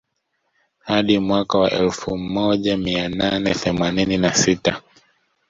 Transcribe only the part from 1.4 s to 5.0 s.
wa elfu mija mia nane themanini na sita